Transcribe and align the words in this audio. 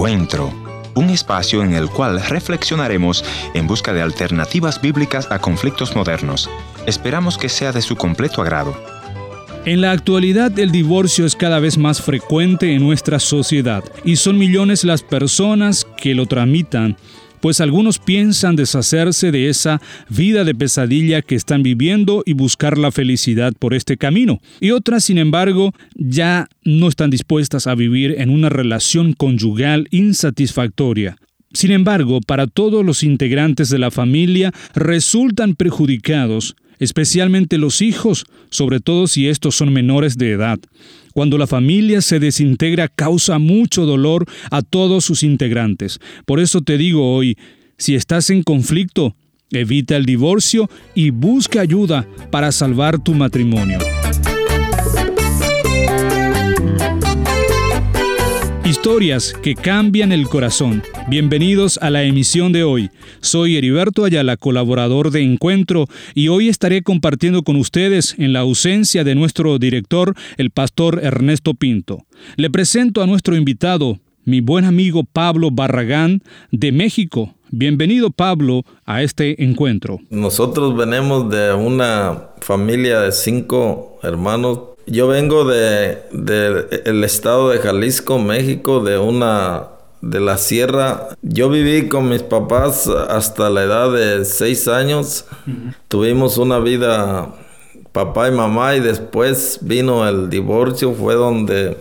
Encuentro, 0.00 0.50
un 0.94 1.10
espacio 1.10 1.62
en 1.62 1.74
el 1.74 1.90
cual 1.90 2.22
reflexionaremos 2.22 3.22
en 3.52 3.66
busca 3.66 3.92
de 3.92 4.00
alternativas 4.00 4.80
bíblicas 4.80 5.30
a 5.30 5.40
conflictos 5.40 5.94
modernos. 5.94 6.48
Esperamos 6.86 7.36
que 7.36 7.50
sea 7.50 7.70
de 7.70 7.82
su 7.82 7.96
completo 7.96 8.40
agrado. 8.40 8.74
En 9.66 9.82
la 9.82 9.90
actualidad 9.90 10.58
el 10.58 10.72
divorcio 10.72 11.26
es 11.26 11.36
cada 11.36 11.58
vez 11.58 11.76
más 11.76 12.00
frecuente 12.00 12.74
en 12.74 12.82
nuestra 12.82 13.18
sociedad 13.20 13.84
y 14.02 14.16
son 14.16 14.38
millones 14.38 14.84
las 14.84 15.02
personas 15.02 15.86
que 15.98 16.14
lo 16.14 16.24
tramitan 16.24 16.96
pues 17.40 17.60
algunos 17.60 17.98
piensan 17.98 18.56
deshacerse 18.56 19.32
de 19.32 19.48
esa 19.48 19.80
vida 20.08 20.44
de 20.44 20.54
pesadilla 20.54 21.22
que 21.22 21.34
están 21.34 21.62
viviendo 21.62 22.22
y 22.26 22.34
buscar 22.34 22.78
la 22.78 22.92
felicidad 22.92 23.52
por 23.58 23.74
este 23.74 23.96
camino. 23.96 24.40
Y 24.60 24.70
otras, 24.70 25.04
sin 25.04 25.18
embargo, 25.18 25.72
ya 25.94 26.48
no 26.64 26.88
están 26.88 27.10
dispuestas 27.10 27.66
a 27.66 27.74
vivir 27.74 28.16
en 28.18 28.30
una 28.30 28.48
relación 28.48 29.12
conyugal 29.14 29.88
insatisfactoria. 29.90 31.16
Sin 31.52 31.72
embargo, 31.72 32.20
para 32.20 32.46
todos 32.46 32.84
los 32.84 33.02
integrantes 33.02 33.70
de 33.70 33.78
la 33.78 33.90
familia 33.90 34.52
resultan 34.74 35.56
perjudicados, 35.56 36.54
especialmente 36.78 37.58
los 37.58 37.82
hijos, 37.82 38.24
sobre 38.50 38.80
todo 38.80 39.08
si 39.08 39.28
estos 39.28 39.56
son 39.56 39.72
menores 39.72 40.16
de 40.16 40.30
edad. 40.32 40.60
Cuando 41.12 41.38
la 41.38 41.46
familia 41.46 42.00
se 42.02 42.20
desintegra 42.20 42.88
causa 42.88 43.38
mucho 43.38 43.86
dolor 43.86 44.26
a 44.50 44.62
todos 44.62 45.04
sus 45.04 45.22
integrantes. 45.22 45.98
Por 46.26 46.40
eso 46.40 46.60
te 46.60 46.78
digo 46.78 47.14
hoy, 47.14 47.36
si 47.78 47.94
estás 47.94 48.30
en 48.30 48.42
conflicto, 48.42 49.16
evita 49.50 49.96
el 49.96 50.06
divorcio 50.06 50.70
y 50.94 51.10
busca 51.10 51.60
ayuda 51.60 52.06
para 52.30 52.52
salvar 52.52 53.02
tu 53.02 53.14
matrimonio. 53.14 53.78
Historias 58.80 59.34
que 59.42 59.54
cambian 59.54 60.10
el 60.10 60.26
corazón. 60.26 60.82
Bienvenidos 61.06 61.78
a 61.82 61.90
la 61.90 62.02
emisión 62.02 62.50
de 62.50 62.64
hoy. 62.64 62.88
Soy 63.20 63.58
Heriberto 63.58 64.06
Ayala, 64.06 64.38
colaborador 64.38 65.10
de 65.10 65.20
Encuentro, 65.20 65.84
y 66.14 66.28
hoy 66.28 66.48
estaré 66.48 66.82
compartiendo 66.82 67.42
con 67.42 67.56
ustedes, 67.56 68.14
en 68.16 68.32
la 68.32 68.40
ausencia 68.40 69.04
de 69.04 69.14
nuestro 69.14 69.58
director, 69.58 70.14
el 70.38 70.50
pastor 70.50 70.98
Ernesto 71.04 71.52
Pinto. 71.52 72.06
Le 72.36 72.48
presento 72.48 73.02
a 73.02 73.06
nuestro 73.06 73.36
invitado, 73.36 73.98
mi 74.24 74.40
buen 74.40 74.64
amigo 74.64 75.04
Pablo 75.04 75.50
Barragán, 75.50 76.22
de 76.50 76.72
México. 76.72 77.34
Bienvenido 77.50 78.10
Pablo 78.10 78.64
a 78.86 79.02
este 79.02 79.44
encuentro. 79.44 79.98
Nosotros 80.08 80.74
venimos 80.74 81.28
de 81.28 81.52
una 81.52 82.30
familia 82.40 83.00
de 83.00 83.12
cinco 83.12 83.98
hermanos 84.02 84.70
yo 84.90 85.06
vengo 85.06 85.44
de, 85.44 86.02
el 86.84 87.04
estado 87.04 87.50
de 87.50 87.58
Jalisco, 87.58 88.18
México, 88.18 88.80
de 88.80 88.98
una 88.98 89.68
de 90.00 90.18
la 90.18 90.36
sierra. 90.36 91.10
Yo 91.22 91.48
viví 91.48 91.88
con 91.88 92.08
mis 92.08 92.24
papás 92.24 92.88
hasta 92.88 93.50
la 93.50 93.62
edad 93.62 93.92
de 93.92 94.24
seis 94.24 94.66
años. 94.66 95.26
Tuvimos 95.86 96.38
una 96.38 96.58
vida 96.58 97.32
papá 97.92 98.26
y 98.26 98.32
mamá 98.32 98.74
y 98.74 98.80
después 98.80 99.60
vino 99.62 100.08
el 100.08 100.28
divorcio. 100.28 100.92
Fue 100.92 101.14
donde 101.14 101.76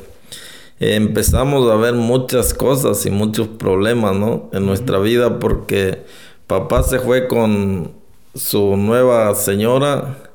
empezamos 0.79 1.67
a 1.71 1.77
ver 1.77 1.95
muchas 1.95 2.53
cosas 2.53 3.07
y 3.07 3.09
muchos 3.09 3.47
problemas, 3.47 4.15
¿no? 4.15 4.51
En 4.53 4.67
nuestra 4.67 4.99
vida 4.99 5.39
porque 5.39 6.03
papá 6.45 6.83
se 6.83 6.99
fue 6.99 7.27
con 7.27 7.91
su 8.35 8.77
nueva 8.77 9.33
señora 9.33 10.28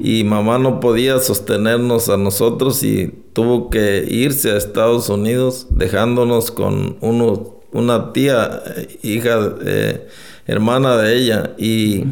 y 0.00 0.24
mamá 0.24 0.58
no 0.58 0.80
podía 0.80 1.18
sostenernos 1.18 2.08
a 2.08 2.16
nosotros 2.16 2.82
y 2.84 3.12
tuvo 3.32 3.70
que 3.70 4.06
irse 4.08 4.52
a 4.52 4.56
Estados 4.56 5.08
Unidos 5.08 5.66
dejándonos 5.70 6.50
con 6.50 6.96
uno, 7.00 7.60
una 7.72 8.12
tía, 8.12 8.62
eh, 8.76 8.98
hija, 9.02 9.56
eh, 9.64 10.06
hermana 10.46 10.96
de 10.96 11.16
ella 11.16 11.54
y 11.58 12.04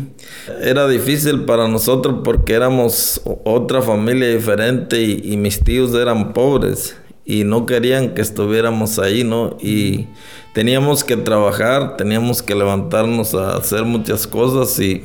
era 0.61 0.89
difícil 0.89 1.45
para 1.45 1.69
nosotros 1.69 2.21
porque 2.25 2.55
éramos 2.55 3.21
otra 3.45 3.83
familia 3.83 4.29
diferente 4.29 5.03
y, 5.03 5.37
mis 5.37 5.63
tíos 5.63 5.95
eran 5.95 6.33
pobres 6.33 6.97
y 7.25 7.45
no 7.45 7.67
querían 7.67 8.15
que 8.15 8.23
estuviéramos 8.23 8.99
ahí, 8.99 9.23
¿no? 9.23 9.57
Y 9.61 10.09
teníamos 10.55 11.05
que 11.05 11.17
trabajar, 11.17 11.97
teníamos 11.97 12.43
que 12.43 12.55
levantarnos 12.55 13.35
a 13.35 13.57
hacer 13.57 13.85
muchas 13.85 14.27
cosas 14.27 14.79
y 14.81 15.05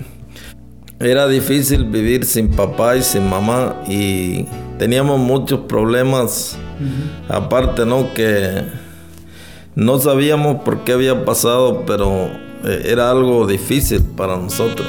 era 1.00 1.28
difícil 1.28 1.86
vivir 1.86 2.26
sin 2.26 2.50
papá 2.50 2.96
y 2.96 3.04
sin 3.04 3.30
mamá 3.30 3.76
y 3.88 4.46
teníamos 4.80 5.20
muchos 5.20 5.62
problemas 5.62 6.58
aparte, 7.30 7.86
¿no? 7.86 8.14
Que 8.14 8.64
no 9.76 10.00
sabíamos 10.00 10.64
por 10.64 10.84
qué 10.84 10.94
había 10.94 11.24
pasado, 11.24 11.84
pero 11.86 12.32
eh, 12.64 12.82
era 12.86 13.12
algo 13.12 13.46
difícil 13.46 14.02
para 14.02 14.38
nosotros. 14.38 14.88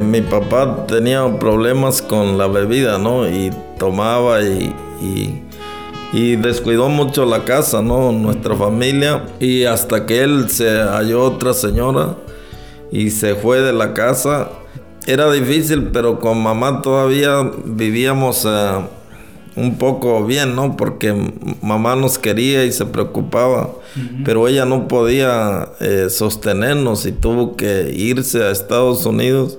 Mi 0.00 0.20
papá 0.22 0.86
tenía 0.86 1.38
problemas 1.38 2.02
con 2.02 2.36
la 2.36 2.48
bebida, 2.48 2.98
¿no? 2.98 3.28
Y 3.28 3.52
tomaba 3.78 4.42
y 4.42 4.74
y 5.00 5.42
descuidó 6.36 6.88
mucho 6.88 7.24
la 7.24 7.44
casa, 7.44 7.82
¿no? 7.82 8.12
Nuestra 8.12 8.56
familia. 8.56 9.24
Y 9.38 9.64
hasta 9.64 10.06
que 10.06 10.22
él 10.22 10.48
se 10.48 10.68
halló 10.68 11.22
otra 11.22 11.54
señora 11.54 12.16
y 12.90 13.10
se 13.10 13.34
fue 13.34 13.60
de 13.60 13.72
la 13.72 13.94
casa. 13.94 14.50
Era 15.06 15.30
difícil, 15.32 15.88
pero 15.92 16.18
con 16.18 16.42
mamá 16.42 16.82
todavía 16.82 17.50
vivíamos 17.64 18.44
eh, 18.44 18.70
un 19.56 19.78
poco 19.78 20.24
bien, 20.24 20.54
¿no? 20.54 20.76
Porque 20.76 21.14
mamá 21.62 21.96
nos 21.96 22.18
quería 22.18 22.64
y 22.64 22.72
se 22.72 22.86
preocupaba, 22.86 23.70
pero 24.24 24.46
ella 24.46 24.64
no 24.64 24.88
podía 24.88 25.68
eh, 25.80 26.06
sostenernos 26.10 27.06
y 27.06 27.12
tuvo 27.12 27.56
que 27.56 27.90
irse 27.92 28.42
a 28.42 28.50
Estados 28.50 29.06
Unidos 29.06 29.58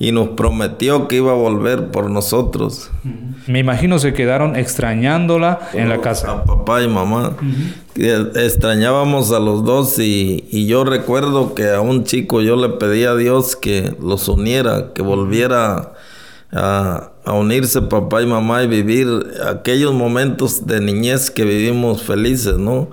y 0.00 0.12
nos 0.12 0.30
prometió 0.30 1.08
que 1.08 1.16
iba 1.16 1.32
a 1.32 1.34
volver 1.34 1.90
por 1.90 2.10
nosotros. 2.10 2.90
Me 3.46 3.58
imagino 3.58 3.98
se 3.98 4.14
quedaron 4.14 4.56
extrañándola 4.56 5.60
en 5.74 5.90
la 5.90 6.00
casa. 6.00 6.32
A 6.32 6.44
papá 6.44 6.82
y 6.82 6.88
mamá. 6.88 7.36
Extrañábamos 7.94 9.30
a 9.30 9.38
los 9.38 9.62
dos 9.62 9.98
y, 9.98 10.46
y, 10.50 10.66
yo 10.66 10.84
recuerdo 10.84 11.54
que 11.54 11.68
a 11.68 11.82
un 11.82 12.04
chico 12.04 12.40
yo 12.40 12.56
le 12.56 12.70
pedí 12.70 13.04
a 13.04 13.14
Dios 13.14 13.56
que 13.56 13.94
los 14.00 14.26
uniera, 14.28 14.94
que 14.94 15.02
volviera 15.02 15.92
a, 16.50 17.10
a 17.26 17.32
unirse 17.34 17.82
papá 17.82 18.22
y 18.22 18.26
mamá 18.26 18.62
y 18.62 18.68
vivir 18.68 19.06
aquellos 19.46 19.92
momentos 19.92 20.66
de 20.66 20.80
niñez 20.80 21.30
que 21.30 21.44
vivimos 21.44 22.02
felices, 22.02 22.56
¿no? 22.56 22.88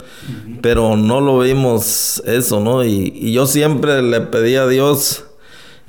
Pero 0.62 0.98
no 0.98 1.22
lo 1.22 1.40
vimos 1.40 2.22
eso, 2.26 2.60
¿no? 2.60 2.84
Y, 2.84 3.14
y 3.16 3.32
yo 3.32 3.46
siempre 3.46 4.02
le 4.02 4.20
pedí 4.20 4.56
a 4.56 4.68
Dios 4.68 5.24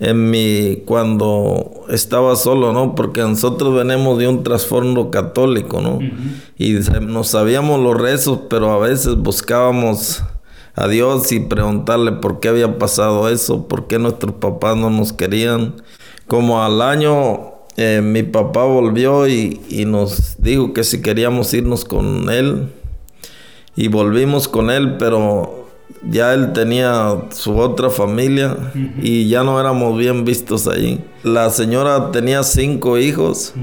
en 0.01 0.31
mi 0.31 0.83
cuando 0.85 1.85
estaba 1.89 2.37
solo, 2.37 2.73
¿no? 2.73 2.95
Porque 2.95 3.21
nosotros 3.21 3.75
venimos 3.75 4.19
de 4.19 4.29
un 4.29 4.43
trasfondo 4.45 5.11
católico, 5.11 5.81
¿no? 5.81 5.99
Y 6.57 6.75
nos 7.01 7.29
sabíamos 7.29 7.81
los 7.81 8.01
rezos, 8.01 8.41
pero 8.49 8.71
a 8.71 8.79
veces 8.79 9.17
buscábamos 9.17 10.23
a 10.75 10.87
Dios 10.87 11.33
y 11.33 11.41
preguntarle 11.41 12.13
por 12.13 12.39
qué 12.39 12.49
había 12.49 12.79
pasado 12.79 13.29
eso, 13.29 13.67
por 13.67 13.89
qué 13.89 13.99
nuestros 13.99 14.35
papás 14.35 14.77
no 14.77 14.91
nos 14.91 15.13
querían. 15.13 15.75
Como 16.29 16.63
al 16.63 16.81
año 16.81 17.55
eh, 17.77 18.01
mi 18.03 18.23
papá 18.23 18.65
volvió 18.65 19.27
y, 19.27 19.61
y 19.69 19.85
nos 19.85 20.37
dijo 20.39 20.73
que 20.73 20.85
si 20.85 21.03
queríamos 21.03 21.53
irnos 21.55 21.85
con 21.85 22.31
él 22.31 22.69
y 23.75 23.89
volvimos 23.89 24.47
con 24.47 24.71
él, 24.71 24.97
pero 24.99 25.58
ya 26.09 26.35
él 26.35 26.53
tenía 26.53 27.17
su 27.31 27.57
otra 27.57 27.91
familia 27.91 28.57
y 29.03 29.29
ya 29.29 29.43
no 29.43 29.61
éramos 29.61 29.99
bien 29.99 30.25
vistos 30.25 30.67
ahí. 30.69 31.05
La 31.23 31.51
señora 31.51 32.11
tenía 32.13 32.43
cinco 32.43 32.99
hijos, 32.99 33.55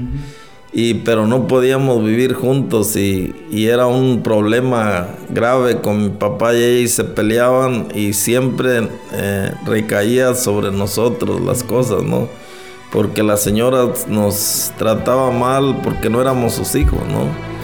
y, 0.72 0.94
pero 0.94 1.26
no 1.26 1.46
podíamos 1.46 2.04
vivir 2.04 2.34
juntos 2.34 2.96
y, 2.96 3.34
era 3.50 3.86
un 3.86 4.22
problema 4.22 5.08
grave 5.30 5.80
con 5.80 6.02
mi 6.02 6.10
papá 6.10 6.54
y 6.54 6.58
ella 6.58 6.80
y 6.80 6.88
se 6.88 7.04
peleaban 7.04 7.88
y 7.94 8.12
siempre 8.12 8.88
eh, 9.12 9.52
recaía 9.64 10.34
sobre 10.34 10.70
nosotros 10.70 11.40
las 11.40 11.62
cosas, 11.62 12.02
¿no? 12.02 12.28
Porque 12.92 13.22
la 13.22 13.36
señora 13.36 13.88
nos 14.08 14.72
trataba 14.76 15.30
mal 15.30 15.80
porque 15.82 16.10
no 16.10 16.20
éramos 16.20 16.54
sus 16.54 16.74
hijos, 16.74 17.00
¿no? 17.08 17.55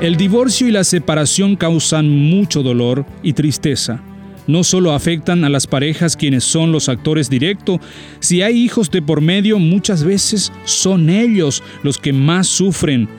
El 0.00 0.16
divorcio 0.16 0.66
y 0.66 0.70
la 0.70 0.82
separación 0.82 1.56
causan 1.56 2.08
mucho 2.08 2.62
dolor 2.62 3.04
y 3.22 3.34
tristeza. 3.34 4.00
No 4.46 4.64
solo 4.64 4.92
afectan 4.92 5.44
a 5.44 5.50
las 5.50 5.66
parejas 5.66 6.16
quienes 6.16 6.42
son 6.42 6.72
los 6.72 6.88
actores 6.88 7.28
directos, 7.28 7.80
si 8.18 8.40
hay 8.40 8.56
hijos 8.56 8.90
de 8.90 9.02
por 9.02 9.20
medio 9.20 9.58
muchas 9.58 10.02
veces 10.02 10.52
son 10.64 11.10
ellos 11.10 11.62
los 11.82 11.98
que 11.98 12.14
más 12.14 12.46
sufren 12.46 13.10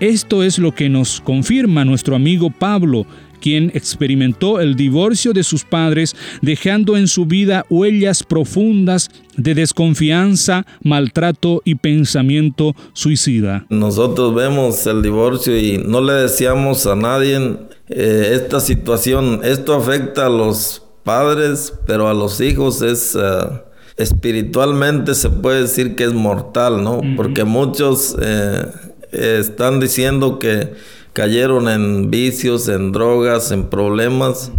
Esto 0.00 0.42
es 0.42 0.58
lo 0.58 0.74
que 0.74 0.88
nos 0.88 1.20
confirma 1.20 1.84
nuestro 1.84 2.16
amigo 2.16 2.48
Pablo, 2.48 3.04
quien 3.40 3.70
experimentó 3.74 4.60
el 4.60 4.76
divorcio 4.76 5.32
de 5.32 5.42
sus 5.42 5.64
padres, 5.64 6.14
dejando 6.42 6.96
en 6.96 7.08
su 7.08 7.26
vida 7.26 7.64
huellas 7.68 8.22
profundas 8.22 9.10
de 9.36 9.54
desconfianza, 9.54 10.66
maltrato 10.82 11.62
y 11.64 11.76
pensamiento 11.76 12.74
suicida. 12.92 13.66
Nosotros 13.70 14.34
vemos 14.34 14.86
el 14.86 15.02
divorcio 15.02 15.58
y 15.58 15.78
no 15.78 16.00
le 16.00 16.12
decíamos 16.14 16.86
a 16.86 16.94
nadie 16.94 17.56
eh, 17.88 18.32
esta 18.34 18.60
situación. 18.60 19.40
Esto 19.44 19.74
afecta 19.74 20.26
a 20.26 20.30
los 20.30 20.82
padres, 21.02 21.72
pero 21.86 22.08
a 22.08 22.14
los 22.14 22.40
hijos 22.40 22.82
es... 22.82 23.16
Eh, 23.20 23.70
espiritualmente 23.96 25.14
se 25.14 25.28
puede 25.28 25.62
decir 25.62 25.94
que 25.94 26.04
es 26.04 26.14
mortal, 26.14 26.82
¿no? 26.82 27.02
Porque 27.16 27.44
muchos 27.44 28.16
eh, 28.18 28.64
están 29.12 29.78
diciendo 29.78 30.38
que 30.38 30.72
cayeron 31.20 31.68
en 31.68 32.10
vicios, 32.10 32.66
en 32.68 32.92
drogas, 32.92 33.52
en 33.52 33.64
problemas 33.64 34.50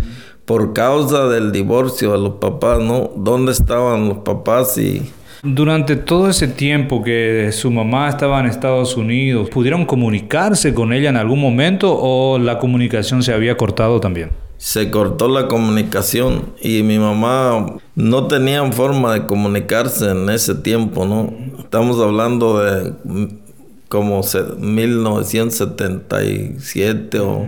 por 0.46 0.74
causa 0.74 1.28
del 1.28 1.52
divorcio 1.52 2.12
de 2.12 2.20
los 2.20 2.34
papás, 2.34 2.80
¿no? 2.80 3.10
¿Dónde 3.16 3.52
estaban 3.52 4.08
los 4.08 4.20
papás 4.20 4.78
y... 4.78 5.02
Durante 5.42 5.96
todo 5.96 6.30
ese 6.30 6.48
tiempo 6.48 7.02
que 7.02 7.50
su 7.52 7.72
mamá 7.72 8.10
estaba 8.10 8.40
en 8.40 8.46
Estados 8.46 8.96
Unidos, 8.96 9.50
¿pudieron 9.50 9.86
comunicarse 9.86 10.76
con 10.76 10.94
ella 10.94 11.10
en 11.10 11.18
algún 11.18 11.42
momento 11.42 11.98
o 12.00 12.38
la 12.38 12.60
comunicación 12.60 13.24
se 13.24 13.34
había 13.34 13.58
cortado 13.58 14.00
también? 14.00 14.30
Se 14.58 14.92
cortó 14.92 15.30
la 15.30 15.48
comunicación 15.48 16.54
y 16.62 16.84
mi 16.84 17.00
mamá 17.00 17.78
no 17.96 18.28
tenía 18.28 18.72
forma 18.72 19.14
de 19.16 19.26
comunicarse 19.26 20.12
en 20.12 20.30
ese 20.30 20.54
tiempo, 20.54 21.08
¿no? 21.08 21.34
Estamos 21.58 22.00
hablando 22.00 22.60
de 22.60 22.94
como 23.92 24.22
1977 24.58 27.20
o... 27.20 27.46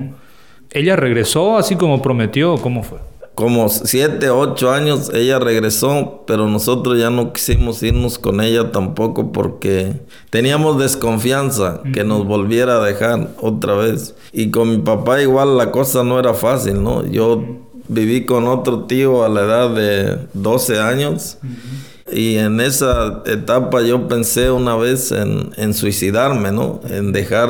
¿Ella 0.72 0.98
regresó 0.98 1.58
así 1.58 1.78
como 1.78 2.02
prometió? 2.02 2.58
¿Cómo 2.58 2.84
fue? 2.84 2.98
Como 3.34 3.70
7, 3.70 4.30
8 4.30 4.74
años 4.74 5.10
ella 5.14 5.40
regresó, 5.40 6.26
pero 6.28 6.50
nosotros 6.50 7.00
ya 7.00 7.10
no 7.10 7.32
quisimos 7.32 7.82
irnos 7.82 8.20
con 8.20 8.42
ella 8.42 8.74
tampoco 8.74 9.32
porque 9.32 10.02
teníamos 10.32 10.80
desconfianza 10.80 11.80
que 11.94 12.04
nos 12.04 12.26
volviera 12.26 12.76
a 12.76 12.84
dejar 12.84 13.30
otra 13.40 13.76
vez. 13.76 14.14
Y 14.34 14.52
con 14.52 14.70
mi 14.70 14.80
papá 14.80 15.22
igual 15.22 15.58
la 15.58 15.72
cosa 15.72 16.04
no 16.04 16.20
era 16.20 16.34
fácil, 16.34 16.84
¿no? 16.84 17.08
Yo 17.08 17.42
viví 17.88 18.26
con 18.26 18.50
otro 18.50 18.84
tío 18.84 19.24
a 19.24 19.30
la 19.30 19.44
edad 19.44 19.74
de 19.74 20.18
12 20.34 20.82
años. 20.82 21.38
Y 22.14 22.38
en 22.38 22.60
esa 22.60 23.24
etapa 23.26 23.82
yo 23.82 24.08
pensé 24.08 24.52
una 24.52 24.76
vez 24.76 25.12
en, 25.12 25.74
suicidarme, 25.74 26.52
¿no? 26.52 26.80
En 26.88 27.12
dejar, 27.12 27.50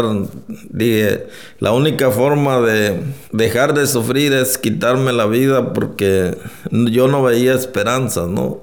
dije, 0.70 1.28
la 1.60 1.74
única 1.74 2.12
forma 2.12 2.62
de 2.62 3.02
dejar 3.32 3.74
de 3.74 3.86
sufrir 3.88 4.32
es 4.32 4.58
quitarme 4.58 5.12
la 5.12 5.26
vida 5.26 5.74
porque 5.74 6.38
yo 6.72 7.08
no 7.08 7.24
veía 7.24 7.54
esperanza, 7.54 8.28
¿no? 8.28 8.62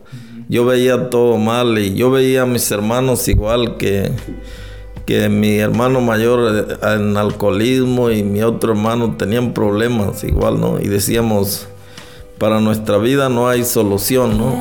Yo 0.49 0.65
veía 0.65 1.11
todo 1.11 1.37
mal 1.37 1.79
y 1.79 1.95
yo 1.95 2.11
veía 2.11 2.43
a 2.43 2.47
mis 2.47 2.71
hermanos 2.71 3.29
igual 3.29 3.77
que, 3.77 4.11
que 5.05 5.29
mi 5.29 5.59
hermano 5.59 6.01
mayor 6.01 6.79
en 6.83 7.17
alcoholismo 7.17 8.11
y 8.11 8.23
mi 8.23 8.43
otro 8.43 8.73
hermano 8.73 9.17
tenían 9.17 9.53
problemas 9.53 10.25
igual, 10.25 10.61
¿no? 10.61 10.81
Y 10.81 10.89
decíamos, 10.89 11.69
para 12.39 12.59
nuestra 12.59 12.97
vida 12.97 13.29
no 13.29 13.49
hay 13.49 13.65
solución, 13.65 14.39
¿no? 14.39 14.57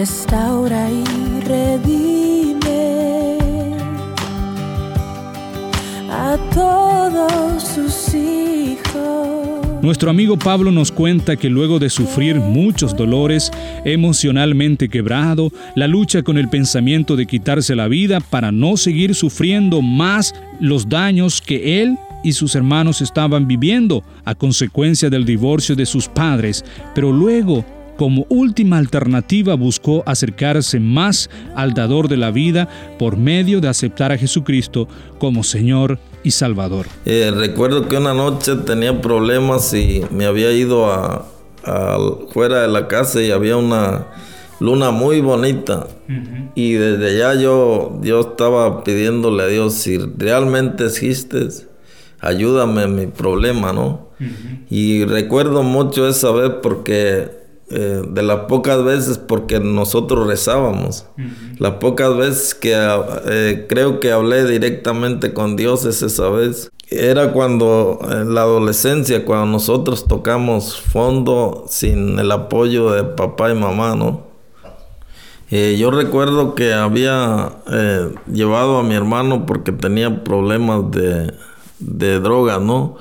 Restaura 0.00 0.90
y 0.90 1.40
redime 1.46 3.36
a 6.10 6.38
todos 6.54 7.62
sus 7.62 8.14
hijos. 8.14 9.82
Nuestro 9.82 10.08
amigo 10.08 10.38
Pablo 10.38 10.70
nos 10.70 10.90
cuenta 10.90 11.36
que 11.36 11.50
luego 11.50 11.78
de 11.78 11.90
sufrir 11.90 12.36
muchos 12.36 12.96
dolores, 12.96 13.50
emocionalmente 13.84 14.88
quebrado, 14.88 15.52
la 15.74 15.86
lucha 15.86 16.22
con 16.22 16.38
el 16.38 16.48
pensamiento 16.48 17.14
de 17.14 17.26
quitarse 17.26 17.76
la 17.76 17.86
vida 17.86 18.20
para 18.20 18.50
no 18.50 18.78
seguir 18.78 19.14
sufriendo 19.14 19.82
más 19.82 20.34
los 20.60 20.88
daños 20.88 21.42
que 21.42 21.82
él 21.82 21.98
y 22.24 22.32
sus 22.32 22.54
hermanos 22.54 23.02
estaban 23.02 23.46
viviendo 23.46 24.02
a 24.24 24.34
consecuencia 24.34 25.10
del 25.10 25.26
divorcio 25.26 25.76
de 25.76 25.84
sus 25.84 26.08
padres, 26.08 26.64
pero 26.94 27.12
luego 27.12 27.66
como 28.00 28.24
última 28.30 28.78
alternativa 28.78 29.54
buscó 29.56 30.02
acercarse 30.06 30.80
más 30.80 31.28
al 31.54 31.74
dador 31.74 32.08
de 32.08 32.16
la 32.16 32.30
vida 32.30 32.66
por 32.98 33.18
medio 33.18 33.60
de 33.60 33.68
aceptar 33.68 34.10
a 34.10 34.16
Jesucristo 34.16 34.88
como 35.18 35.44
Señor 35.44 35.98
y 36.24 36.30
Salvador. 36.30 36.86
Eh, 37.04 37.30
recuerdo 37.30 37.88
que 37.88 37.98
una 37.98 38.14
noche 38.14 38.56
tenía 38.64 38.98
problemas 39.02 39.74
y 39.74 40.00
me 40.10 40.24
había 40.24 40.50
ido 40.50 40.90
a, 40.90 41.26
fuera 42.32 42.62
de 42.62 42.68
la 42.68 42.88
casa 42.88 43.20
y 43.20 43.32
había 43.32 43.58
una 43.58 44.06
luna 44.60 44.92
muy 44.92 45.20
bonita. 45.20 45.86
Y 46.54 46.72
desde 46.72 47.22
allá 47.22 47.38
yo, 47.38 48.00
yo 48.02 48.20
estaba 48.20 48.82
pidiéndole 48.82 49.42
a 49.42 49.46
Dios 49.46 49.74
si 49.74 49.98
realmente 49.98 50.86
existes, 50.86 51.66
ayúdame 52.18 52.84
en 52.84 52.94
mi 52.94 53.06
problema, 53.08 53.74
¿no? 53.74 54.08
Y 54.70 55.04
recuerdo 55.04 55.62
mucho 55.62 56.08
esa 56.08 56.30
vez 56.30 56.50
porque 56.62 57.39
eh, 57.72 58.02
de 58.04 58.22
las 58.24 58.40
pocas 58.46 58.82
veces 58.82 59.16
porque 59.18 59.60
nosotros 59.60 60.26
rezábamos. 60.26 61.06
Las 61.58 61.74
pocas 61.74 62.16
veces 62.16 62.54
que 62.54 62.74
eh, 63.26 63.66
creo 63.68 64.00
que 64.00 64.10
hablé 64.10 64.44
directamente 64.44 65.32
con 65.32 65.54
Dios 65.54 65.84
es 65.84 66.02
esa 66.02 66.28
vez. 66.30 66.70
Era 66.88 67.32
cuando 67.32 68.00
en 68.10 68.34
la 68.34 68.40
adolescencia, 68.40 69.24
cuando 69.24 69.46
nosotros 69.46 70.04
tocamos 70.06 70.80
fondo 70.80 71.64
sin 71.68 72.18
el 72.18 72.32
apoyo 72.32 72.90
de 72.90 73.04
papá 73.04 73.52
y 73.52 73.54
mamá, 73.54 73.94
¿no? 73.94 74.28
Eh, 75.52 75.76
yo 75.78 75.92
recuerdo 75.92 76.56
que 76.56 76.74
había 76.74 77.52
llevado 78.32 78.78
a 78.78 78.82
mi 78.82 78.94
hermano 78.94 79.46
porque 79.46 79.70
tenía 79.70 80.24
problemas 80.24 80.90
de 80.90 81.32
de 81.80 82.20
droga, 82.20 82.58
¿no? 82.58 82.96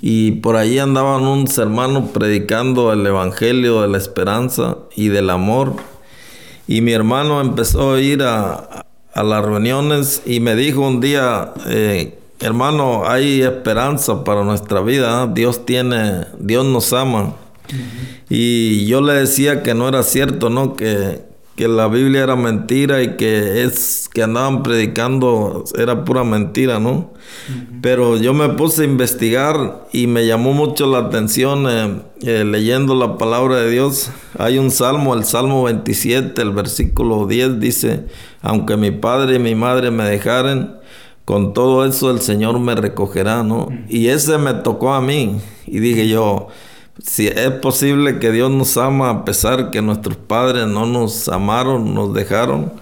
Y 0.00 0.32
por 0.32 0.56
ahí 0.56 0.78
andaban 0.78 1.22
unos 1.22 1.56
hermanos 1.58 2.10
predicando 2.12 2.92
el 2.92 3.06
evangelio 3.06 3.82
de 3.82 3.88
la 3.88 3.98
esperanza 3.98 4.76
y 4.94 5.08
del 5.08 5.30
amor. 5.30 5.76
Y 6.68 6.82
mi 6.82 6.92
hermano 6.92 7.40
empezó 7.40 7.94
a 7.94 8.00
ir 8.00 8.22
a, 8.22 8.86
las 9.14 9.44
reuniones 9.44 10.22
y 10.24 10.40
me 10.40 10.54
dijo 10.54 10.80
un 10.86 11.00
día, 11.00 11.52
eh, 11.66 12.18
hermano, 12.38 13.06
hay 13.06 13.42
esperanza 13.42 14.24
para 14.24 14.44
nuestra 14.44 14.80
vida, 14.80 15.26
Dios 15.26 15.66
tiene, 15.66 16.26
Dios 16.38 16.64
nos 16.64 16.92
ama. 16.92 17.34
Y 18.28 18.86
yo 18.86 19.00
le 19.00 19.14
decía 19.14 19.62
que 19.62 19.74
no 19.74 19.88
era 19.88 20.02
cierto, 20.02 20.48
¿no? 20.48 20.74
Que, 20.74 21.29
que 21.60 21.68
la 21.68 21.88
Biblia 21.88 22.22
era 22.22 22.36
mentira 22.36 23.02
y 23.02 23.18
que 23.18 23.64
es 23.64 24.08
que 24.10 24.22
andaban 24.22 24.62
predicando 24.62 25.64
era 25.78 26.06
pura 26.06 26.24
mentira, 26.24 26.80
¿no? 26.80 27.12
Pero 27.82 28.16
yo 28.16 28.32
me 28.32 28.48
puse 28.48 28.80
a 28.80 28.84
investigar 28.86 29.86
y 29.92 30.06
me 30.06 30.26
llamó 30.26 30.54
mucho 30.54 30.86
la 30.86 31.00
atención 31.00 31.66
eh, 31.68 32.00
eh, 32.22 32.44
leyendo 32.46 32.94
la 32.94 33.18
palabra 33.18 33.56
de 33.56 33.70
Dios. 33.70 34.10
Hay 34.38 34.56
un 34.56 34.70
salmo, 34.70 35.12
el 35.12 35.24
Salmo 35.24 35.64
27, 35.64 36.40
el 36.40 36.52
versículo 36.52 37.26
10 37.26 37.60
dice, 37.60 38.06
aunque 38.40 38.78
mi 38.78 38.90
padre 38.90 39.36
y 39.36 39.38
mi 39.38 39.54
madre 39.54 39.90
me 39.90 40.04
dejaren, 40.04 40.76
con 41.26 41.52
todo 41.52 41.84
eso 41.84 42.10
el 42.10 42.22
Señor 42.22 42.58
me 42.58 42.74
recogerá, 42.74 43.42
¿no? 43.42 43.68
Y 43.86 44.06
ese 44.06 44.38
me 44.38 44.54
tocó 44.54 44.94
a 44.94 45.02
mí 45.02 45.36
y 45.66 45.78
dije 45.78 46.08
yo, 46.08 46.48
si 46.98 47.28
es 47.28 47.50
posible 47.62 48.18
que 48.18 48.32
Dios 48.32 48.50
nos 48.50 48.76
ama 48.76 49.10
a 49.10 49.24
pesar 49.24 49.70
que 49.70 49.82
nuestros 49.82 50.16
padres 50.16 50.66
no 50.66 50.86
nos 50.86 51.28
amaron, 51.28 51.94
nos 51.94 52.12
dejaron. 52.12 52.72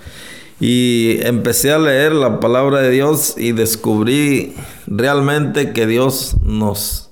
Y 0.60 1.18
empecé 1.22 1.72
a 1.72 1.78
leer 1.78 2.12
la 2.12 2.40
palabra 2.40 2.80
de 2.80 2.90
Dios 2.90 3.34
y 3.36 3.52
descubrí 3.52 4.54
realmente 4.86 5.72
que 5.72 5.86
Dios 5.86 6.36
nos 6.42 7.10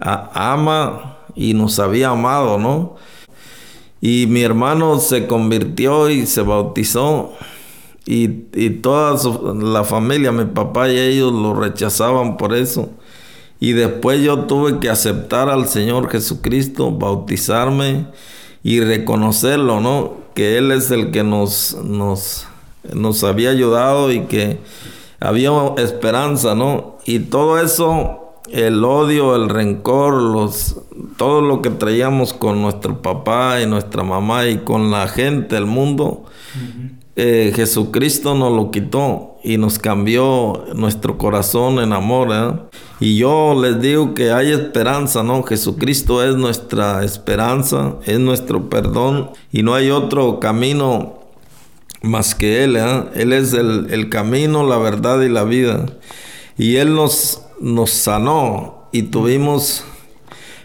ama 0.00 1.18
y 1.34 1.54
nos 1.54 1.78
había 1.78 2.10
amado, 2.10 2.58
¿no? 2.58 2.96
Y 4.00 4.26
mi 4.26 4.42
hermano 4.42 4.98
se 4.98 5.26
convirtió 5.26 6.10
y 6.10 6.26
se 6.26 6.42
bautizó. 6.42 7.34
Y, 8.04 8.46
y 8.54 8.70
toda 8.70 9.16
la 9.54 9.84
familia, 9.84 10.32
mi 10.32 10.46
papá 10.46 10.88
y 10.88 10.98
ellos 10.98 11.32
lo 11.32 11.54
rechazaban 11.54 12.36
por 12.36 12.54
eso. 12.54 12.90
Y 13.60 13.72
después 13.72 14.22
yo 14.22 14.40
tuve 14.40 14.78
que 14.78 14.88
aceptar 14.88 15.48
al 15.48 15.66
Señor 15.68 16.10
Jesucristo, 16.10 16.92
bautizarme 16.92 18.06
y 18.62 18.80
reconocerlo, 18.80 19.80
¿no? 19.80 20.18
Que 20.34 20.58
Él 20.58 20.70
es 20.70 20.90
el 20.90 21.10
que 21.10 21.24
nos, 21.24 21.76
nos, 21.84 22.46
nos 22.92 23.24
había 23.24 23.50
ayudado 23.50 24.12
y 24.12 24.22
que 24.22 24.60
había 25.18 25.50
esperanza, 25.78 26.54
¿no? 26.54 26.98
Y 27.04 27.20
todo 27.20 27.58
eso, 27.58 28.34
el 28.50 28.84
odio, 28.84 29.34
el 29.34 29.48
rencor, 29.48 30.14
los, 30.14 30.76
todo 31.16 31.40
lo 31.40 31.60
que 31.60 31.70
traíamos 31.70 32.32
con 32.32 32.62
nuestro 32.62 33.02
papá 33.02 33.60
y 33.60 33.66
nuestra 33.66 34.04
mamá 34.04 34.46
y 34.46 34.58
con 34.58 34.92
la 34.92 35.08
gente, 35.08 35.56
el 35.56 35.66
mundo, 35.66 36.24
eh, 37.16 37.52
Jesucristo 37.56 38.36
nos 38.36 38.52
lo 38.52 38.70
quitó 38.70 39.27
y 39.42 39.56
nos 39.56 39.78
cambió 39.78 40.64
nuestro 40.74 41.18
corazón 41.18 41.78
en 41.78 41.92
amor. 41.92 42.28
¿eh? 42.32 42.58
Y 43.00 43.18
yo 43.18 43.54
les 43.60 43.80
digo 43.80 44.14
que 44.14 44.32
hay 44.32 44.52
esperanza, 44.52 45.22
¿no? 45.22 45.42
Jesucristo 45.42 46.24
es 46.24 46.36
nuestra 46.36 47.04
esperanza, 47.04 47.94
es 48.04 48.18
nuestro 48.18 48.68
perdón 48.68 49.30
y 49.52 49.62
no 49.62 49.74
hay 49.74 49.90
otro 49.90 50.40
camino 50.40 51.18
más 52.02 52.34
que 52.34 52.64
Él. 52.64 52.76
¿eh? 52.76 53.04
Él 53.14 53.32
es 53.32 53.52
el, 53.52 53.88
el, 53.90 54.08
camino, 54.08 54.66
la 54.66 54.78
verdad 54.78 55.20
y 55.22 55.28
la 55.28 55.44
vida. 55.44 55.86
Y 56.56 56.76
Él 56.76 56.94
nos, 56.94 57.42
nos 57.60 57.90
sanó 57.90 58.88
y 58.92 59.02
tuvimos 59.02 59.84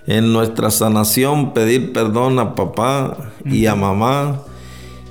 en 0.07 0.33
nuestra 0.33 0.71
sanación 0.71 1.53
pedir 1.53 1.93
perdón 1.93 2.39
a 2.39 2.55
papá 2.55 3.31
y 3.45 3.67
a 3.67 3.75
mamá 3.75 4.41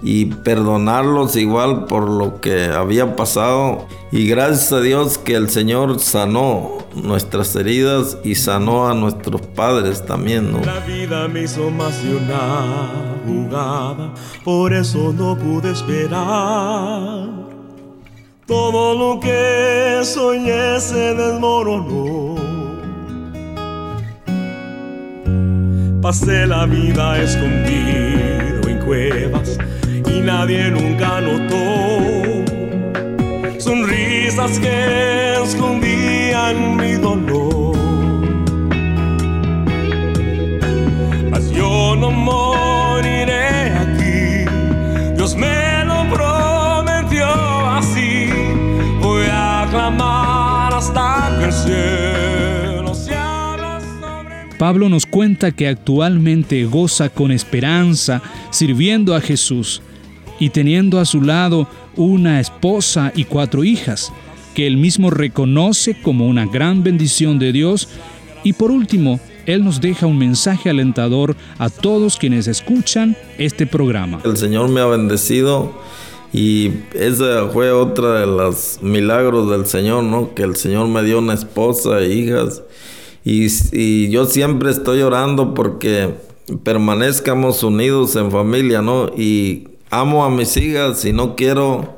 y 0.02 0.26
perdonarlos 0.26 1.36
igual 1.36 1.86
por 1.86 2.08
lo 2.08 2.40
que 2.40 2.64
había 2.66 3.14
pasado. 3.16 3.86
Y 4.10 4.26
gracias 4.26 4.72
a 4.72 4.80
Dios 4.80 5.18
que 5.18 5.34
el 5.34 5.48
Señor 5.48 6.00
sanó 6.00 6.78
nuestras 6.94 7.54
heridas 7.56 8.18
y 8.24 8.34
sanó 8.34 8.88
a 8.88 8.94
nuestros 8.94 9.40
padres 9.40 10.04
también, 10.04 10.52
¿no? 10.52 10.60
La 10.60 10.80
vida 10.80 11.28
me 11.28 11.42
hizo 11.42 11.70
más 11.70 12.02
de 12.02 12.16
una 12.16 12.90
jugada, 13.26 14.12
por 14.44 14.74
eso 14.74 15.12
no 15.12 15.38
pude 15.38 15.70
esperar. 15.70 17.28
Todo 18.46 18.94
lo 18.98 19.20
que 19.20 20.00
soñé 20.02 20.78
se 20.80 21.14
desmoronó. 21.14 22.34
Pasé 26.02 26.46
la 26.48 26.66
vida 26.66 27.22
escondido 27.22 28.68
en 28.68 28.68
y 28.68 28.74
nadie 30.22 30.70
nunca 30.70 31.20
notó 31.20 32.42
sonrisas 33.62 34.58
que 34.58 35.42
escondían 35.44 36.76
mi 36.76 36.92
dolor. 36.92 37.76
Mas 41.30 41.50
yo 41.50 41.96
no 41.96 42.10
moriré 42.10 43.72
aquí, 43.84 45.14
Dios 45.16 45.36
me 45.36 45.84
lo 45.84 46.04
prometió 46.12 47.26
así. 47.70 48.28
Voy 49.00 49.26
a 49.30 49.66
clamar 49.70 50.74
hasta 50.74 51.36
que 51.38 51.44
el 51.46 51.52
cielo 51.52 52.94
se 52.94 53.14
abra 53.14 53.80
sobre 53.80 54.46
mí. 54.46 54.54
Pablo 54.58 54.88
nos 54.88 55.06
cuenta 55.06 55.52
que 55.52 55.68
actualmente 55.68 56.64
goza 56.64 57.08
con 57.08 57.30
esperanza 57.30 58.20
sirviendo 58.50 59.14
a 59.14 59.20
Jesús 59.20 59.82
y 60.42 60.50
teniendo 60.50 60.98
a 60.98 61.04
su 61.04 61.22
lado 61.22 61.68
una 61.94 62.40
esposa 62.40 63.12
y 63.14 63.26
cuatro 63.26 63.62
hijas, 63.62 64.12
que 64.56 64.66
él 64.66 64.76
mismo 64.76 65.08
reconoce 65.08 66.02
como 66.02 66.26
una 66.26 66.46
gran 66.46 66.82
bendición 66.82 67.38
de 67.38 67.52
Dios. 67.52 67.88
Y 68.42 68.54
por 68.54 68.72
último, 68.72 69.20
él 69.46 69.62
nos 69.62 69.80
deja 69.80 70.06
un 70.06 70.18
mensaje 70.18 70.68
alentador 70.68 71.36
a 71.58 71.70
todos 71.70 72.16
quienes 72.16 72.48
escuchan 72.48 73.16
este 73.38 73.68
programa. 73.68 74.18
El 74.24 74.36
Señor 74.36 74.68
me 74.68 74.80
ha 74.80 74.86
bendecido 74.86 75.80
y 76.32 76.72
esa 76.92 77.46
fue 77.52 77.70
otra 77.70 78.18
de 78.18 78.26
los 78.26 78.80
milagros 78.82 79.48
del 79.48 79.66
Señor, 79.66 80.02
¿no? 80.02 80.34
Que 80.34 80.42
el 80.42 80.56
Señor 80.56 80.88
me 80.88 81.04
dio 81.04 81.20
una 81.20 81.34
esposa 81.34 82.00
e 82.00 82.14
hijas. 82.14 82.64
Y, 83.24 83.46
y 83.70 84.10
yo 84.10 84.26
siempre 84.26 84.72
estoy 84.72 85.02
orando 85.02 85.54
porque 85.54 86.16
permanezcamos 86.64 87.62
unidos 87.62 88.16
en 88.16 88.32
familia, 88.32 88.82
¿no? 88.82 89.06
Y 89.16 89.68
amo 89.92 90.24
a 90.24 90.30
mis 90.30 90.56
hijas 90.56 91.04
y 91.04 91.12
no 91.12 91.36
quiero 91.36 91.96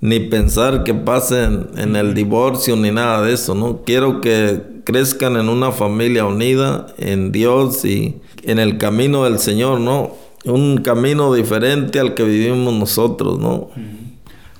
ni 0.00 0.20
pensar 0.20 0.84
que 0.84 0.94
pasen 0.94 1.66
en 1.76 1.96
el 1.96 2.14
divorcio 2.14 2.76
ni 2.76 2.92
nada 2.92 3.22
de 3.22 3.34
eso, 3.34 3.54
¿no? 3.54 3.82
Quiero 3.84 4.20
que 4.20 4.62
crezcan 4.84 5.36
en 5.36 5.48
una 5.48 5.72
familia 5.72 6.24
unida 6.24 6.86
en 6.96 7.32
Dios 7.32 7.84
y 7.84 8.16
en 8.44 8.60
el 8.60 8.78
camino 8.78 9.24
del 9.24 9.40
Señor, 9.40 9.80
¿no? 9.80 10.14
Un 10.44 10.78
camino 10.78 11.34
diferente 11.34 11.98
al 11.98 12.14
que 12.14 12.22
vivimos 12.22 12.72
nosotros, 12.72 13.38
¿no? 13.40 13.70